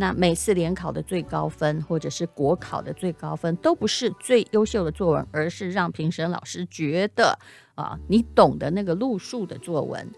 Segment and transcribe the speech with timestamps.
[0.00, 7.36] 那每次联考的最高分，或者是国考的最高分，都不是最优秀的作文，而是让评审老师觉得
[7.74, 10.08] 啊，你懂得那个路数的作文。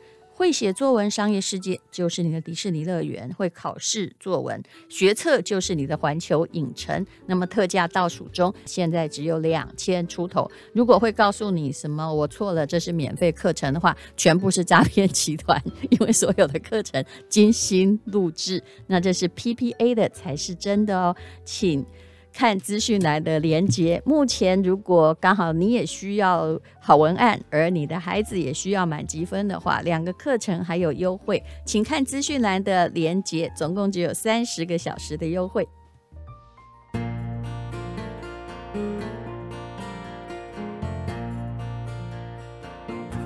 [0.41, 7.07] 会写作文，商业世界就是你的迪士尼乐园；会考试作文，学测就是你的环球影城。
[7.27, 10.51] 那么特价倒数中，现在只有两千出头。
[10.73, 21.85] 如果会告诉你什么我错了，这是免费课程的话，全部是诈骗集团，因为所有的课程精心录制，那这是 PPA 的才是真的哦，请。
[22.33, 24.03] 看资讯栏的连接。
[24.05, 33.53] 目前，如果刚好你也需要好文案，而你的孩子也需要满级分的话，两个课程还有优惠，请看资讯栏的连接。
[33.57, 35.69] 总共只有三十个小时的优惠。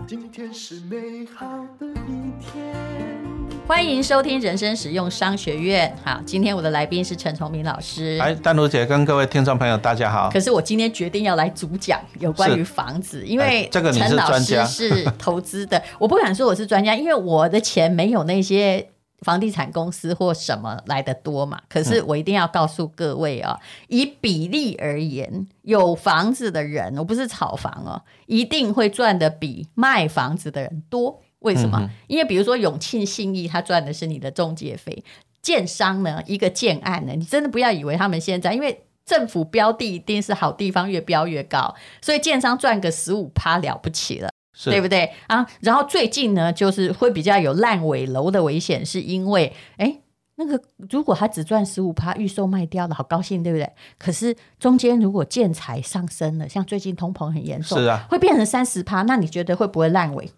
[0.06, 1.47] 今天是美好
[1.79, 3.24] 的一天。
[3.67, 5.91] 欢迎收听人生实用商学院。
[6.05, 8.19] 好，今天我的来宾是陈崇明老师。
[8.21, 10.29] 哎，丹如姐跟各位听众朋友，大家好。
[10.31, 18.87] 可是我今天决定要来主讲有关于房子，因为这个陈老师是投资的，我不敢说我是专家，因为我的钱没有那些
[19.23, 21.59] 房地产公司或什么来的多嘛。
[21.67, 31.23] 可是我一定要告诉各位啊、哦，以比例而言，有房子的人，我不是炒房哦，一定会赚的比卖房子的人多。
[31.44, 31.78] 为什么？
[31.81, 34.93] 嗯、因为比如说永庆信义，他赚的是你的中介费；
[35.41, 44.31] 建商呢，一个建案呢，你真的不要以为他们现在，因为政府标的一定是好地方，越标越高，所以建商赚个十五趴了不起了，
[44.65, 45.47] 对不对啊？
[45.60, 49.99] 然后最近呢，就是会比较有烂尾楼的危险，是因为哎，
[50.37, 50.59] 那个
[50.91, 53.71] 如果他只赚十五趴，预售卖掉了，好高兴，对不对？
[53.99, 60.31] 可是中间如果建材上升了，像最近通膨很严重，是啊，会变成三十趴，那你觉得会不会烂尾？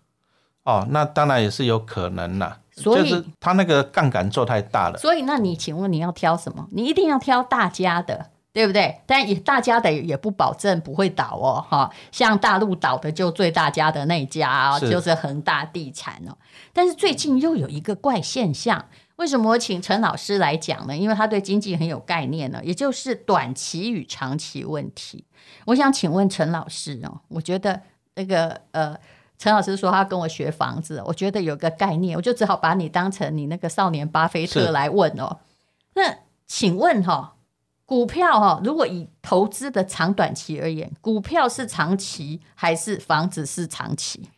[0.67, 4.99] 哦，那当然也是有可能啦，所以就是他那个杠杆做太大了。
[4.99, 6.67] 所以，那你请问你要挑什么？
[6.73, 9.01] 你一定要挑大家的，对不对？
[9.07, 11.89] 但也大家的也不保证不会倒哦，哈。
[12.11, 16.37] 像大陆倒的就最大家的那家哦，是就是恒大地产哦。
[16.73, 20.97] 但是最近又有一个怪现象，为什么我请陈老师来讲呢？
[20.97, 25.25] 因为他对经济很有概念呢，也就是短期与长期问题。
[25.67, 27.83] 我想请问陈老师哦，我觉得
[28.17, 28.99] 那个呃。
[29.39, 35.39] 陈老师说他跟我学房子，我觉得有个概念，我就只好把你当成你那个少年巴菲特来问哦。
[35.95, 36.17] 那
[36.47, 37.23] 请问哈、哦，
[37.85, 44.29] 股票哈、哦，如果以投资的长短期而言，股票是长期还是房子是长期？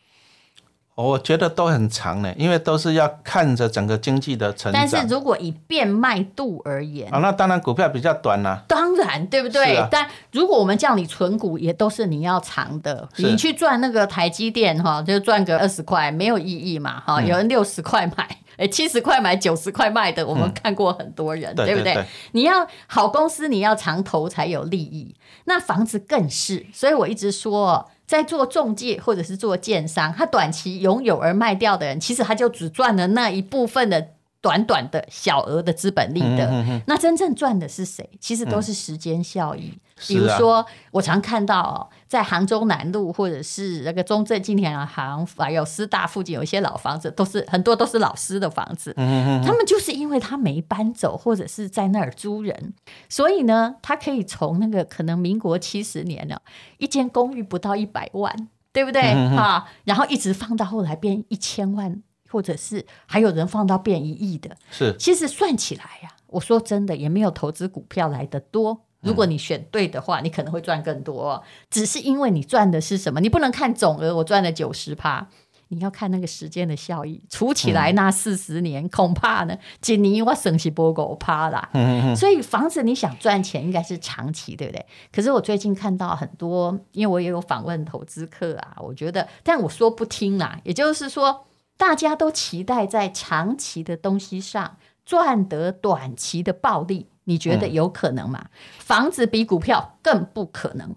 [1.01, 4.73] 我觉得都很长呢，因为都是要看着整个经济的成长。
[4.73, 8.63] 但是如果以变卖度而言，啊，那当然股票比较短啦、啊。
[8.67, 9.77] 当然，对不对？
[9.77, 13.07] 啊、但如果我们叫你存股，也都是你要长的。
[13.15, 16.99] 你去赚那个台积电哈，就赚个二十块，没有意义嘛。
[16.99, 18.23] 哈，有人六十块买，
[18.57, 21.83] 哎、嗯，七十块买，九十块卖的，我们看过很多人，嗯、对不对？
[21.83, 25.15] 对对对，你要好公司，你要长投才有利益。
[25.45, 27.89] 那房子更是，所以我一直说。
[28.09, 34.07] 在做中介或者是做建商，他短期拥有而卖掉的人，其实他就只赚了那一部分的
[34.41, 36.45] 短短的小额的资本利得。
[36.45, 38.09] 嗯、哼哼，那真正赚的是谁？
[38.19, 39.73] 其实都是时间效益。
[39.75, 41.75] 嗯比如说，啊、我常看到哦，
[42.07, 48.93] 在杭州南路或者是那个中正纪念堂，还有师大附近有一些老房子，都是很多都是老师的房子。
[48.95, 52.73] 嗯哼哼，他们就是因为他没搬走，或者是在那儿租人，
[53.09, 56.41] 所以呢，他可以从那个可能民国七十年了，
[56.77, 58.33] 一间公寓不到一百万，
[58.71, 59.01] 对不对？
[59.35, 62.01] 哈、然后一直放到后来变一千万。
[62.29, 64.55] 或者是还有人放到变一亿的。
[64.71, 68.81] 是，其实算起来呀、啊，我说真的，也没有投资股票来的多。
[69.01, 71.43] 如果你选对的话，你可能会赚更多、哦。
[71.69, 73.21] 只是因为你赚的是什么？
[73.21, 75.27] 你不能看总额，我赚了九十趴。
[75.71, 81.69] 你要看那个时间的效益，除起来那四十年，嗯、恐怕呢，今年我省起波够趴啦。
[81.73, 84.83] 嗯嗯，所以房子你想赚钱，应该是长期，对不对？
[85.13, 90.59] 可是我最近看到很多，因为我也有访问投资客啊，我觉得，但我说不听啦。
[90.63, 91.45] 也就是说，
[91.79, 98.41] 大家都期待在长期的东西上赚得短期的暴利，你觉得有可能吗？
[98.43, 98.49] 嗯、
[98.79, 100.93] 房子比股票更不可能。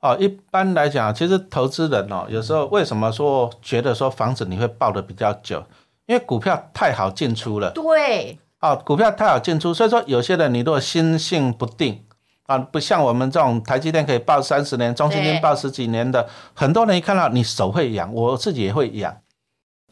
[0.00, 5.64] 哦，一般来讲，其实投资人哦，有时候为什么说觉得说房子你会抱得比较久？
[6.06, 7.70] 因为股票太好进出了。
[7.70, 8.40] 对。
[8.60, 12.04] 哦，股票太好进出，所以说有些人你如果心性不定
[12.46, 19.16] 啊，不像我们这种台积电可以抱三十年，中芯金抱十几年的，很多人一看到你手会痒，我自己也会痒。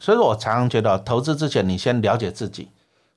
[0.01, 2.69] 所以说我常常觉得，投资之前你先了解自己。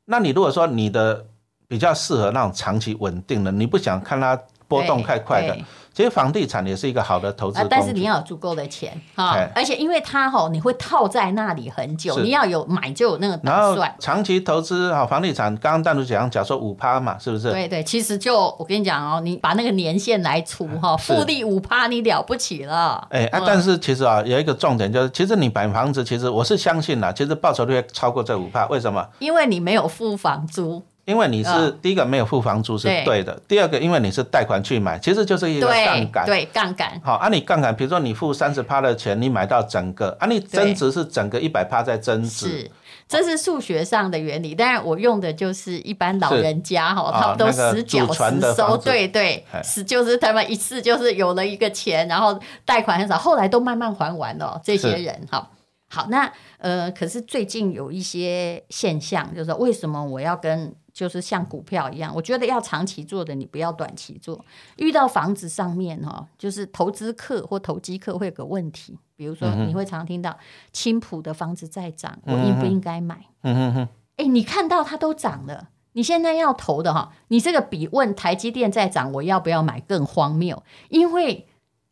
[0.04, 1.25] 那你如果说你的
[1.66, 4.38] 比较适合那种长期稳定的，你不想看它
[4.69, 5.56] 波动太快的。
[5.94, 13.94] 其实房地产也是一个好的投资、啊，但是你要有足够的钱哈，而且因为它哈，你会套在那里很久，你要有买就有那个打算。
[14.00, 17.52] 长期投资哈，房地产刚刚单独讲，假如说五趴嘛，是不是？
[17.52, 23.06] 对对，其实就我跟你讲哦，你把那个年限来除哈，复利五趴你了不起了。
[23.11, 29.06] 哎啊，但是其实啊，有一个重点就是，其实你买房子，其实我是相信啦，其实报酬率会超过这五趴，为什么？
[29.20, 30.82] 因为你没有付房租。
[31.04, 36.26] 因为你是第一个没有付房租是对的，第二个因为你是贷款去买，其实就是一个杠杆。
[36.26, 37.00] 对，杠杆。
[37.04, 42.48] 好，啊，你杠杆，比如说你付三十趴的钱，你买到整个，啊，你增值是整个一百趴在增值。
[42.48, 42.70] 是，
[43.06, 54.58] 这是数学上的原理，当然我用的就是一般老人家哈，他们都实缴实收，对对，是就是他们一次就是有了一个钱，然后贷款很少，后来都慢慢还完了。
[54.64, 55.50] 这些人哈，
[55.90, 64.43] 好，那呃，可是最近有一些现象，就是说为什么我要跟就是像股票一样，我觉得要长期做的，你不要短期做。
[64.76, 70.38] 遇到房子上面哈，就是投资客或投机客会有个问题，比如说你会常听到
[70.73, 73.26] 青浦的房子在涨，我应不应该买？
[73.43, 73.88] 嗯哼哼。
[74.17, 80.62] 哎，你看到它都涨了，你现在要投的哈，你这个比问台积电在涨，我要不要买更荒谬？
[80.90, 81.49] 因为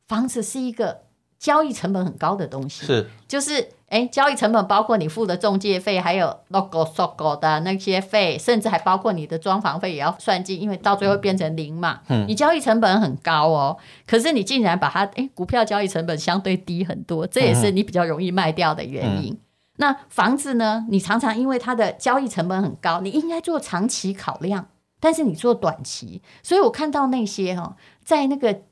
[0.07, 1.03] 房子是一个
[1.41, 3.71] 交易成本很高的东西，是就是。
[3.93, 12.01] 哎，交易成本包括你付的中介费，还有 logo、sogo 的那些费，甚至还包括你的装潢费也要算进，因为到最后变成零嘛。
[12.09, 19.35] 嗯，你交易成本很高哦，可是你竟然把它，哎，股票交易成本相对低很多，这也是你比较容易卖掉的原因。
[19.35, 19.39] 嗯，
[19.77, 20.87] 那房子呢？
[20.89, 24.69] 你常常因为它的交易成本很高，你应该做长期考量，
[25.01, 28.63] 但是你做短期，所以我看到那些哈，在那个。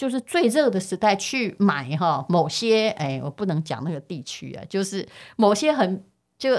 [0.00, 5.06] 就是最热的时代去买哈，某些哎，我不能讲那个地区啊，就是
[5.36, 6.02] 某些很
[6.38, 6.58] 就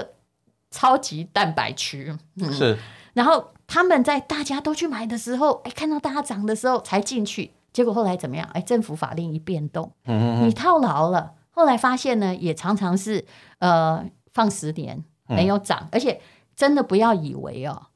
[0.70, 2.78] 超级蛋白区，嗯，是。
[3.14, 8.48] 然后他们在大家都去买的时候，哎，看到大家涨的时候才进去，结果后来怎么样？
[8.52, 11.32] 哎，政府法令一变动，嗯，你套牢了。
[11.50, 13.24] 后来发现呢，也常常是
[13.58, 16.20] 呃放十年没有涨，而且
[16.54, 17.88] 真的不要以为哦，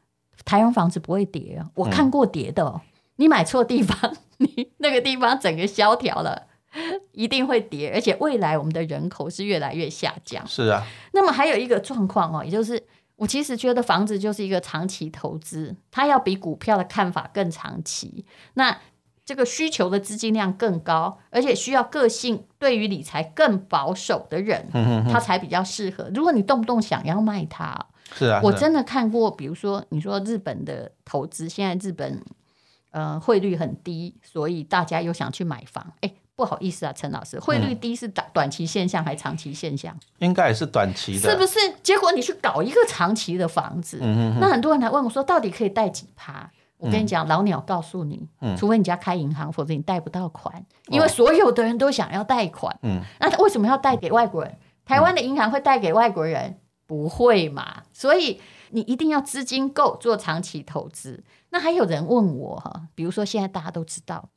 [0.44, 2.80] 台湾房子不会跌哦，我看过跌的哦。
[3.18, 6.46] 你买错地方，你那个地方整个萧条了，
[7.12, 10.46] 一定会跌，而且未来我们的人口是越来越下降。
[10.46, 12.82] 是啊，那么还有一个状况哦，也就是
[13.16, 18.26] 我其实觉得房子就是一个长期投资，它要比股票的看法更长期。
[18.54, 18.78] 那
[19.24, 24.68] 这个需求的资金量更高，而且需要个性对于理财更保守的人，
[25.10, 26.10] 他才比较适合。
[26.14, 27.76] 如果你动不动想要卖它，
[28.12, 32.22] 是啊，我真的看过，比如说你说日本的投资，现在日本。
[32.96, 35.92] 呃，汇率很低，所以大家又想去买房。
[36.00, 39.94] 哎，不好意思啊，陈老师，汇率低是短短期现象还是长期现象？
[40.20, 41.58] 应该也是短期的，是不是？
[41.82, 46.50] 结果你去搞一个长期的房子，嗯、哼哼，那很多人来问我说，到底可以贷几趴？
[46.78, 52.74] 我跟你讲，嗯、老鸟告诉你，嗯、除非你家开银行，否则你贷不到款，因为所有的人都想要贷款。
[52.80, 54.56] 嗯，那他为什么要贷给外国人？
[54.86, 56.42] 台湾的银行会贷给外国人？
[56.42, 57.82] 嗯、不会嘛？
[57.92, 61.22] 所以你一定要资金够做长期投资。
[61.50, 64.28] 那还有人问我哈，比如说现在大家都知道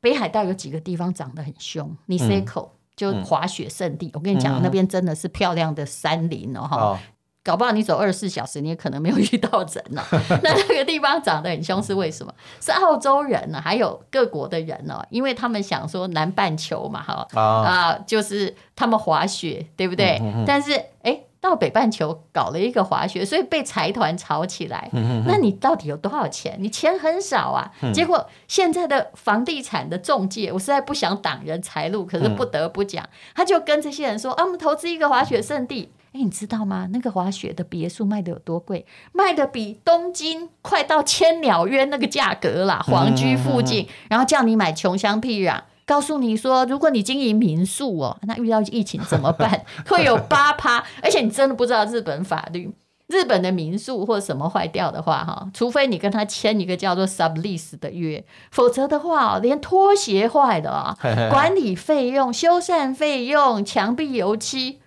[0.00, 4.06] 北海道有几个地方涨得很凶，尼西口就滑雪胜地。
[4.06, 6.98] 嗯、我跟你讲，嗯、那边真的是漂亮的山林哦哈，哦
[7.44, 10.02] 搞不好你走二十四小时你也可能没有遇到人哦。
[10.42, 12.32] 那那个地方涨得很凶是为什么？
[12.60, 20.18] 是澳洲人呢、啊，还有各国的人啊，因为他们想说南半球嘛哈啊、就是他们滑雪对不对？
[20.22, 20.72] 嗯嗯嗯、但是
[21.02, 21.24] 哎。
[21.42, 24.88] 到北半球搞了一个滑雪，所以被财团炒起来。
[25.26, 26.56] 那你到底有多少钱？
[26.60, 27.68] 你钱很少啊。
[27.82, 35.90] 嗯、结果现在的房地产的中介，我实在不想挡人财路，可是不得不讲，嗯、他就跟这些人说：“啊，我们投资一个滑雪圣地。
[36.12, 36.88] 哎，你知道吗？
[36.92, 38.86] 那个滑雪的别墅卖的有多贵？
[39.12, 49.64] 卖的比东京快到千鸟渊那个价格啦，皇居附近，然后叫你买穷乡僻壤，告诉你说，如果你经营民宿哦， 那遇到疫情怎么办？
[49.88, 52.72] 会有八趴，而且你真的不知道日本法律。
[53.08, 60.96] 日本的民宿或什么坏掉的话，哈，除非你跟他签一个叫做 sublease 的约，否则的话，连拖鞋坏了，
[61.30, 64.78] 管理费用、修缮费用、墙壁油漆，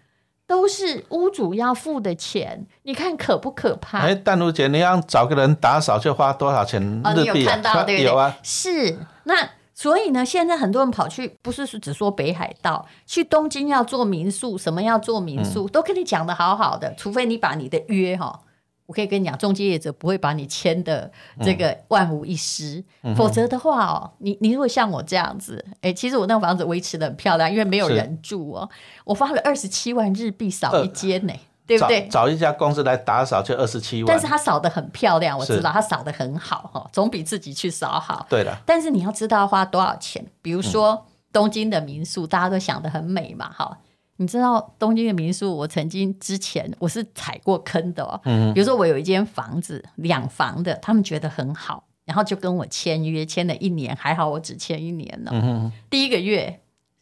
[0.48, 2.66] 都是屋主要付的钱。
[2.82, 4.00] 你看可不可怕？
[4.00, 7.02] 哎，淡如姐，你要找个人打扫，就花多少钱日币？
[7.04, 8.04] 哦，你有看到 对不对？
[8.06, 9.50] 有啊，是那。
[9.78, 18.40] 所以呢，现在很多人跑去，不是只说北海道，去东京要做民宿，什么要做民宿，嗯、都跟你讲的好好的，除非你把你的约哈，
[18.86, 28.70] 我可以跟你讲，中介业者不会把你签的这个万无一失，嗯、否则的话哦，你你如果像我这样子，哎，其实我那个房子维持的很漂亮，因为没有人住哦，
[29.04, 31.34] 我花了二十七万日币扫一间呢。
[31.34, 32.08] 呃对不对？
[32.08, 38.26] 找一家公司来打扫就二十七万，但是他扫得很漂亮，我知道他扫得很好哈，总比自己去扫好。
[38.30, 38.56] 对的。
[38.66, 43.78] 但是你要知道要花多少钱，比如说东京的民宿，大家都想得很美嘛，哈。
[44.18, 48.22] 你知道东京的民宿，我曾经之前我是踩过坑的哦。
[48.26, 48.54] 嗯。
[48.54, 55.32] 比如说我有一间房子两房的，他们觉得很好，然后就跟我签约，签了一年，还好我只签一年呢。
[55.34, 55.72] 嗯。
[55.90, 56.62] 第一个月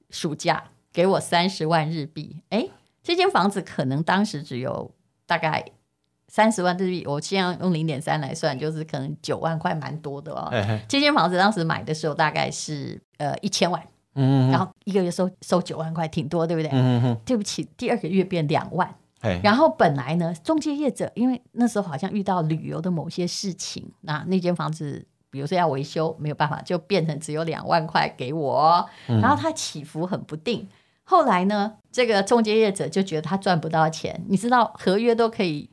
[0.10, 2.68] 暑假给我三十万日币，哎。
[3.04, 4.90] 这间房子可能当时只有
[5.26, 5.64] 大概
[6.30, 10.48] 三十万日币，我现在用零点三来算，就是可能九万块，蛮多的哦。
[10.50, 13.84] 嘿嘿，这间房子当时买的时候大概是呃一千万，
[14.16, 16.72] 嗯，然后一个月收收九万块，挺多，对不对？
[16.72, 18.96] 嗯嗯，对不起，第二个月变两万，
[19.44, 30.68] 然后本来呢，中介业者因为那时候好像遇到旅游的某些事情，那那间房子比如说要维修，没有办法，就变成只有两万块给我，然后它起伏很不定。
[31.04, 34.24] 后来呢，这个中介业者就觉得他赚不到钱。
[34.28, 35.70] 你知道合约都可以，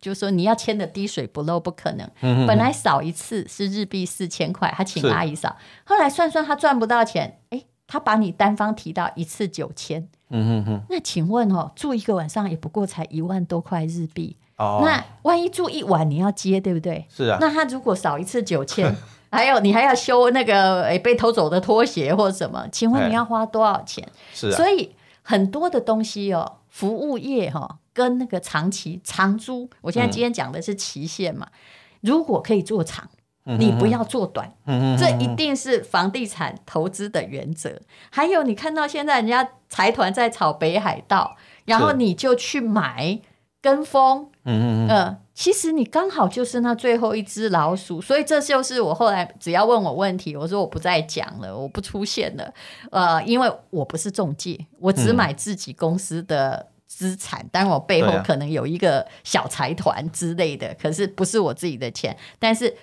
[0.00, 2.10] 就是说你要签的滴水不漏，不可能。
[2.46, 5.48] 本来扫一次是日币四千块，他请阿姨扫。
[5.48, 5.54] 是
[5.84, 10.08] 后来算算他赚不到钱，哎，他把你单方提到一次九千。
[10.30, 10.82] 嗯哼哼。
[10.90, 14.36] 那请问哦，住一个晚上也不过才一万多块日币。
[14.56, 14.82] 哦。
[14.84, 17.06] 那万一住一晚你要接，对不对？
[17.08, 17.38] 是啊。
[17.40, 18.94] 那他如果扫一次九千。
[19.30, 22.66] 还有，你还要修那个诶被偷走的拖鞋或者什么？
[22.70, 24.06] 请问你要花多少钱？
[24.32, 31.46] 是啊，所以很多的东西哦，服务业哈、哦，跟那个长期长租，我现在今天讲的是期限嘛。
[31.50, 31.58] 嗯、
[32.02, 33.08] 如果可以做长，
[33.44, 34.52] 你不要做短，
[34.98, 37.80] 这一定是房地产投资的原则。
[38.10, 43.20] 还有，你看到现在人家财团在炒北海道，然后你就去买
[43.60, 45.16] 跟风，嗯嗯嗯。
[45.36, 52.54] 其实你刚好就是那最后一只老鼠，所以这就是我后来只要问我问题，我说我不再讲了，我不出现了，
[52.90, 62.16] 呃，因为我不是中介，我只买自己公司的资产，当然、嗯、我背后可能有一个小财团之类的，啊、可是不是我自己的钱。
[62.38, 62.74] 但是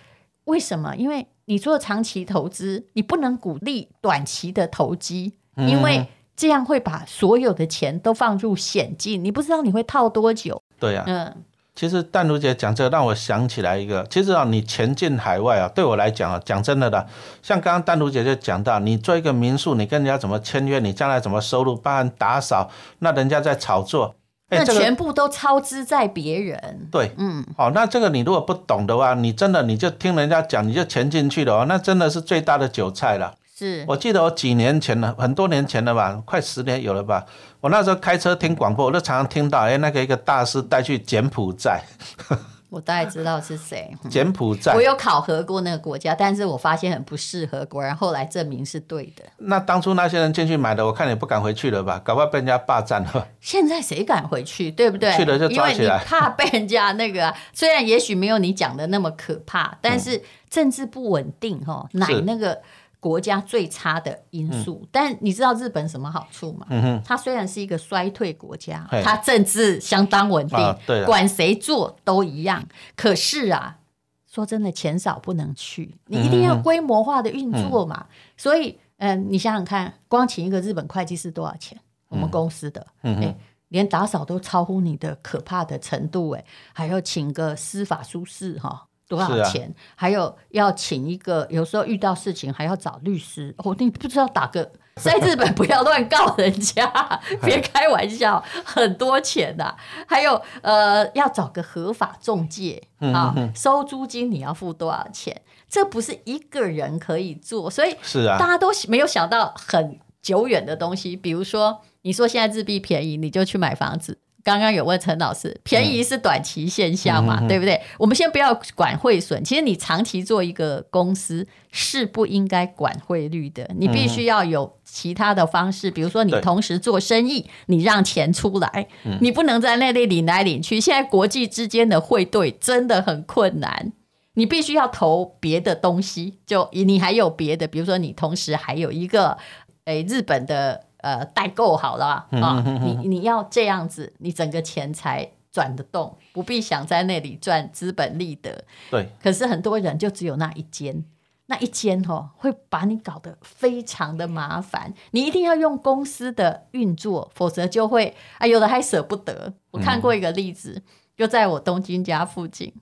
[0.44, 0.96] 为什么？
[0.96, 6.06] 因为你做长期投资，你不能鼓励短期的投机，嗯、因为
[6.36, 10.62] 这样会把所有的钱都放入险境，你不知道你会套多久。
[10.80, 11.44] 对呀、啊，嗯。
[11.76, 17.08] 其实淡如姐讲这个让我想起来一个，其实啊，你前进海外啊，对我来讲啊，讲真的的，
[17.42, 24.16] 像刚刚淡如姐就讲到，你做一个民宿，你跟人家怎么签约，你将来怎么收入，帮人打扫，那人家在炒作，
[24.50, 26.88] 那全部都操之在别人。
[26.92, 33.34] 对，嗯，好，那这个你如果不懂的话，你真的你就听人家讲，你就潜进去了哦，那真的是最大的韭菜了。
[33.56, 37.24] 是我记得我几年前了，很多年前了吧，快十年有了吧。
[37.62, 41.82] 我那时候开车听广播，我就常常听到，哎，那个一个大师带去柬埔寨。
[42.70, 43.96] 我大概知道是谁。
[44.10, 44.74] 柬埔寨。
[44.74, 49.24] 我有考核过那个国家，但是我发现很不适合，果然后来证明是对的。
[49.38, 52.02] 那当初那些人进去买的，我看也不敢回去了吧？
[52.04, 53.28] 搞不好被人家霸占了。
[53.40, 54.72] 现在谁敢回去？
[54.72, 55.16] 对不对？
[55.16, 56.04] 去了就抓起来。
[56.04, 62.60] 怕被人家那个、啊，虽然也许没有你讲的那么可怕，但是政治不稳定哈，乃那个。
[63.04, 66.66] 国家最差的因素，嗯、但你知道日本什么好处吗？
[66.70, 72.66] 嗯、哼它虽然是一个衰退国家，它政治相当稳定，啊、管谁做都一样。
[72.96, 73.80] 可是啊，
[74.26, 78.06] 说真的，钱少不能去，你一定要规模化的运作嘛。
[78.08, 81.78] 嗯、所以，嗯，你想想看，光请一个日本会计师多少钱？
[82.08, 83.36] 我们公司的，嗯
[83.68, 88.88] 连打扫都超乎你的可怕的程度，哎，还要请个司法书士哈。
[89.16, 89.68] 多少钱？
[89.68, 93.54] 啊、还有要请一个，有时候遇到事情还要找律师。
[93.58, 96.86] 哦，你不知道打个 在日本不要乱告人家，
[97.44, 99.76] 别开玩笑，很多钱的、啊。
[100.08, 105.42] 还有呃，要找个合法中介啊，收租金你要付多少钱？
[105.70, 111.16] 这不是一个人可以做，所以是啊，大家都没有想到很久远的东西。
[111.16, 114.20] 比如说，你说现在日币便宜，你就去买房子。
[114.44, 117.80] 刚刚有问陈老师，便宜是短期现象嘛，嗯、对不对？
[117.98, 128.88] 我们先不要管汇损，其实你长期做一个公司是不应该管汇率的，你必须要有其他的方式，比如说你同时做生意，你让钱出来，
[129.22, 130.82] 你不能在那里领来领去。
[130.82, 133.94] 现在国际之间的汇兑真的很困难，
[134.34, 139.38] 你必须要投别的东西，就你还有别的，比如说你同时还有一个，
[139.86, 140.88] 诶，日本的。
[141.04, 148.64] 呃，代购好了啊，哦、你你要这样子，你整个钱才转得动，不必想在那里赚资本利得。
[148.90, 149.10] 对。
[149.22, 151.04] 可是很多人就只有那一间，
[151.48, 154.94] 那一间哦，会把你搞得非常的麻烦。
[155.12, 159.54] 你一定要用公司的运作，否则就会啊，有的还舍不得。
[159.72, 160.84] 我看过一个例子，嗯、
[161.18, 162.74] 就在我东京家附近，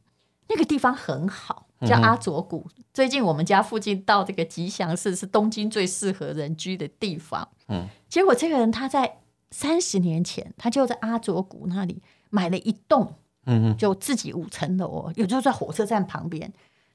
[0.47, 1.65] 那个地方很好。
[1.88, 7.47] 叫阿佐谷，嗯、最近我们家附近到这个吉祥寺是东京最适合人居的地方。
[7.67, 9.17] 嗯，结果这个人他在
[9.50, 16.53] 三十年前，他就在阿佐谷那里买了一栋，嗯，就自己五层楼哦，也就在火车站旁边。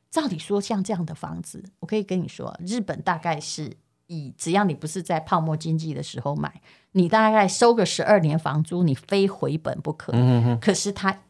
[0.09, 3.77] 照理说，像这样的房子，我可以跟你说，日本大概是
[4.07, 6.63] 以只要你不是在泡沫经济的时候买，
[6.93, 10.13] 你大概收个十二年房租，你非回本不可。
[10.15, 11.23] 嗯哼，可是他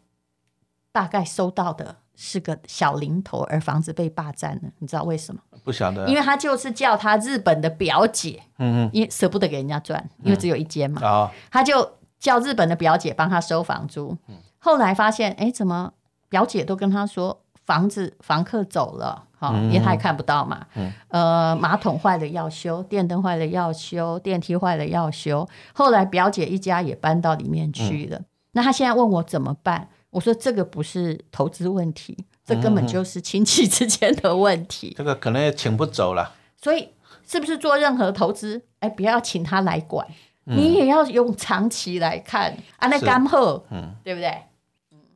[0.92, 1.96] 大概收到的。
[2.16, 5.40] 是个小零头，而房子被霸占了，你知道为什么？
[5.62, 14.16] 不晓得，因为他就是叫他日本的表姐，嗯嗯，因为舍不得给人家赚，因为只有一间嘛，嗯、他就叫日本的表姐帮他收房租。
[14.28, 15.92] 嗯、后来发现，哎，怎么
[16.28, 25.46] 表姐都跟他说房子房客走了，哈、嗯，因为他也看不到嘛，嗯、呃，马桶坏了要修，电灯坏了要修，电梯坏了要修。
[25.74, 29.88] 后来表姐一家也搬到里面去了，嗯、那他现在问我怎么办？
[30.16, 34.94] 我说这个不是投资问题，这根本就是亲戚之间的问题。
[34.96, 36.32] 这个可能也请不走了。
[36.56, 36.88] 所以
[37.28, 40.06] 是不是做任何投资，哎，不要请他来管，
[40.46, 44.34] 嗯、你也要用长期来看啊，那干货，嗯，对不对？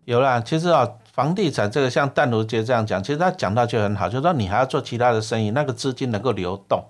[0.04, 6.84] 有啦，其实啊，房地产这个像淡如姐这样讲，其实他讲到就很好，就是说你还要做其他的生意，那个资金能够流动，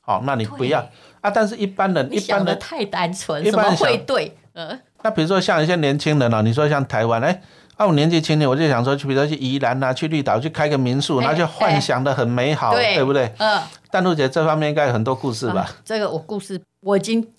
[0.00, 0.84] 好，那你不要
[1.20, 1.30] 啊。
[1.30, 4.36] 但是一般人，一般人太单纯，什么会对？
[4.54, 4.80] 嗯。
[5.02, 7.42] 那比如说像一些年轻人啊，你说像台湾，哎，
[7.76, 13.32] 啊我年纪轻点，我就想说去，比如说去宜兰啊，去绿岛去开个民宿，那就幻想的很美好，对不对？
[13.38, 13.60] 嗯。
[13.90, 15.68] 淡如姐这方面应该有很多故事吧？
[15.84, 17.30] 这个我故事我已经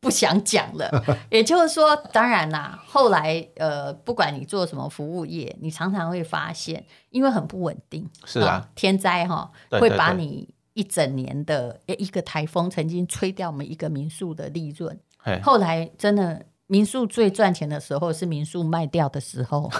[0.00, 1.02] 不想讲了。
[1.30, 14.98] 也就是说，当然啦，后来呃，不管你做什么服务业，你常常会发现，因为很不稳定，是啊，天灾哈会把你一整年的一个台风曾经吹掉我们一个民宿的利润。
[15.42, 16.42] 后来真的。
[16.68, 19.70] 民宿最赚钱的时候是民宿卖掉的时候，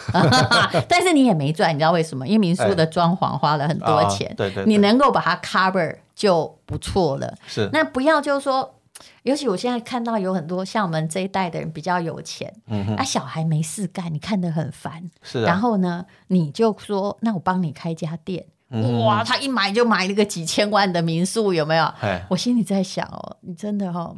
[0.88, 2.26] 但是你也没赚，你知道为什么？
[2.26, 7.34] 因为民宿的装潢花了很多钱，欸哦、对对对，你能够把它 cover 就不错了。
[7.46, 8.74] 是，那不要就是说，
[9.22, 21.90] 尤其我现在看到有很多像我们这一代的人比较有钱，嗯哼，啊，小孩没事干，你看得很烦，是、啊，然后呢，你就说，那我帮你开家店，嗯、哇，他一买就买了个几千万的民宿，有没有？
[21.98, 24.16] 嘿我心里在想哦，你真的哈、哦。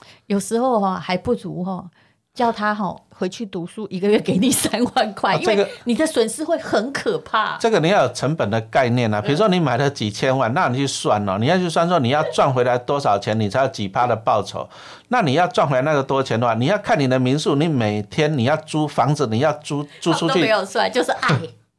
[0.26, 1.88] 有时候哈还不如哈
[2.34, 7.56] 叫他哈回去读书，一个月给你三万块，因为你的损失会很可怕。
[7.58, 14.68] 这个你要有成本的概念啊，比如说你买了几千万，那你去算哦，你要去算说你要赚回来多少钱，你才有几趴的报酬。
[15.08, 21.30] 那你要赚回来那个多钱的话，你要看你的民宿，你每天你要租房子，你要租租出去都没有算，就是爱。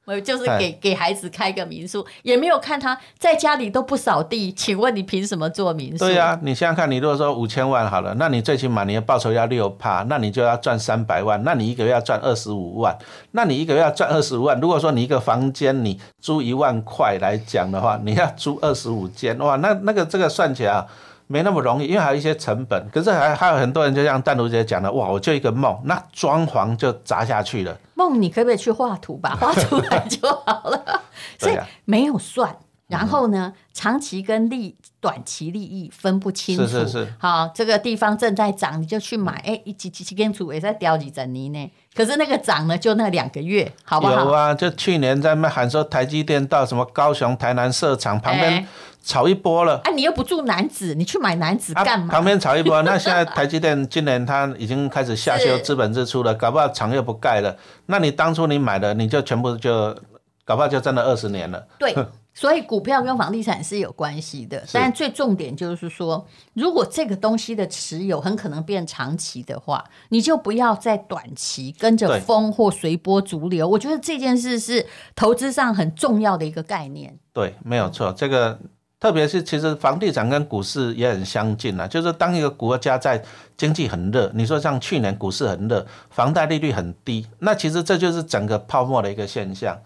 [0.07, 6.05] 我就是给给孩子开个民宿，也没有看他在家里都不扫地，请问你凭什么做民宿？
[6.05, 12.97] 对呀、啊，你想想看，你如果说五千万好了，那你最起码你的报酬要六趴，那你就要赚三百万，那你一个月要赚二十五万，
[13.31, 20.87] 那你一个月要赚二十五万，如果说你一个房间你租一万块来讲的话，你要租二十五间，哇，那那个这个算起来啊。
[21.27, 22.89] 没那么容易，因为还有一些成本。
[22.91, 27.77] 可是还还有很多人，就像淡如姐讲的，哇，我就一个梦，那装潢就砸下去了。
[27.95, 29.35] 梦，你可不可以去画图吧？
[29.39, 31.01] 画出来就好了。
[31.37, 32.55] 所以没有算，
[32.87, 36.65] 然后呢，长期跟利短期利益分不清楚。
[36.65, 37.13] 是是是。
[37.19, 39.33] 好，这个地方正在涨，你就去买。
[39.45, 41.71] 哎，一几几几间厝也在掉几整年呢？
[41.93, 44.13] 可是那个涨呢，就那两个月，好不好？
[44.25, 48.65] 有啊，就去年在那喊说台积电到什么高雄、台南设厂旁边。
[49.07, 52.07] 炒一波了，哎、啊，你又不住男子，你去买男子干嘛？
[52.07, 57.55] 啊、旁边炒一波， 那现在台积电今年它已经开始下修资本支出了，搞不好厂又不盖了。
[57.85, 59.95] 那你当初你买的，你就全部就
[60.43, 61.65] 搞不好就真的二十年了。
[61.79, 61.95] 对，
[62.33, 73.69] 所以股票跟房地产是有关系的，但最重点就是说，如果这个东西的持有很可能变长期的话，你就不要在短期跟着风或随波逐流。
[73.69, 77.17] 我觉得这件事是投资上很重要的一个概念。
[77.31, 78.59] 对，没有错，这个。
[78.99, 83.23] 特别是其实房地产跟股市也很相近啊，就是当一个国家在
[83.55, 89.79] 经济很热，你说像去年股市很热，房贷利率很低，那其实这就是整个泡沫的一个现象。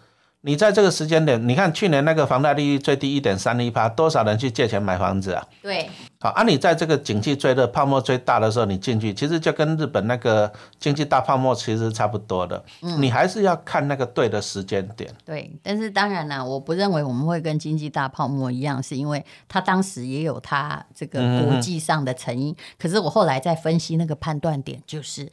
[0.43, 5.47] 你在这个时间点，你看去年那个房贷利率最低一点三一趴，多少人去借钱买房子啊？
[5.61, 5.87] 对，
[6.19, 12.63] 好，啊，你在这个景气最热、泡沫最大的时候，你进去，其实就跟日本那个经济大泡沫其实差不多的。
[12.81, 15.13] 嗯，你还是要看那个对的时间点。
[15.23, 22.51] 对，但是当然啦，我不认为我们会跟经济大泡沫一样，是因为它当时也有它这个国际上的成因。
[22.51, 25.31] 嗯、可是我后来在分析那个判断点，就是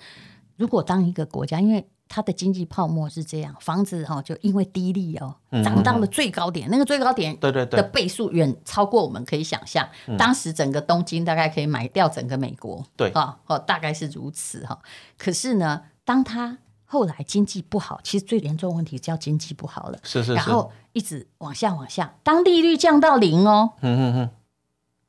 [0.58, 9.88] 如果当一个国家，因为它的经济泡沫是这样，房子哈就因为低利哦，涨到了最高点，嗯、那个最高点对对的倍数远超过我们可以想象。
[10.06, 14.78] 嗯、当时整个东京大概可以买掉整个美国，对哈哦，大概是如此哈。
[15.16, 24.30] 可是呢，当它后来经济不好，其实最严重问题叫经济不好了，是是是，然后一直往下往下，当利率降到零哦，嗯嗯嗯。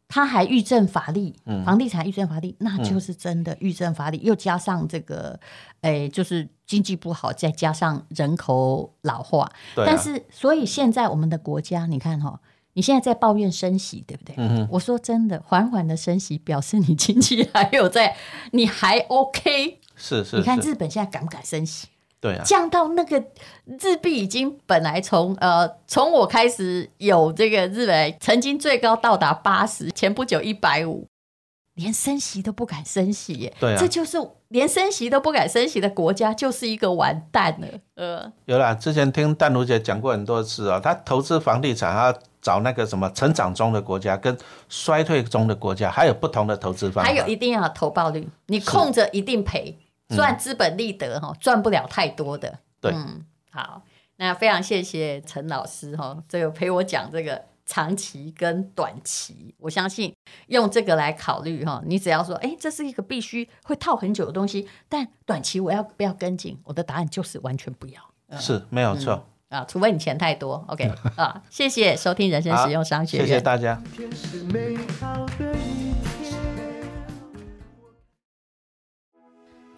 [0.09, 5.39] 他还预证乏力，房地产预证乏力，嗯、那就是真的预证乏力，嗯、又加上这个，
[5.81, 9.43] 哎，就是经济不好，再加上人口老化。
[9.43, 12.39] 啊、但是，所以现在我们的国家，你看哈、哦，
[12.73, 14.35] 你现在在抱怨升息，对不对？
[14.71, 18.17] 我说真的，缓缓的升息，表示你经济还有在，
[18.51, 19.79] 你还 OK。
[19.95, 20.37] 是，是是。
[20.37, 21.87] 你看日本现在敢不敢升息？
[22.21, 23.23] 对啊，降到那个
[23.65, 31.07] 日币已经本来从呃从我开始有这个日本曾经最高到达八十，前不久一百五，
[31.75, 33.53] 连升息都不敢升息耶。
[33.59, 34.17] 对啊，这就是
[34.49, 37.67] 连升息都不敢升息的国家，就是一个完蛋了。
[37.95, 49.77] 呃，有啦，之前听淡如姐讲过很多次啊、哦，他投资房地产，他找那个什么成长中的国家跟衰退中的国家，还有不同的投资方法，还有一定要投报率，你空着一定赔。
[50.15, 52.59] 赚资本利得哈，赚不了太多的。
[52.81, 53.83] 对，嗯，好，
[54.17, 60.13] 那非常谢谢陈老师哈，这个陪我讲这个长期跟短期，我相信
[60.47, 66.57] 用这个来考虑哈，你只要说，哎，这是一个必须会套很久的东西，但短期我要不要跟进？
[66.63, 70.63] 我的答案就是完全不要，是没有错啊，除非你钱太多。
[70.67, 73.81] OK 啊，谢谢收听人生实用商学院，谢谢大家。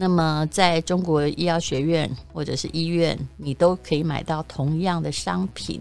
[0.00, 5.80] 那么，在中国医药学院或者是医院，你都可以买到同样的商品，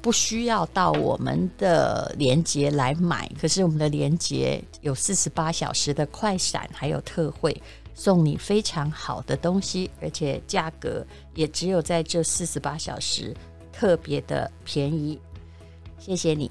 [0.00, 3.28] 不需要到我们的连接来买。
[3.40, 7.60] 可是我们的连接有四十八小时的快闪，还有特惠，
[7.92, 13.34] 送你非常好的东西，而且价格也只有在这四十八小时
[13.72, 15.18] 特别的便宜。
[15.98, 16.48] 谢谢你。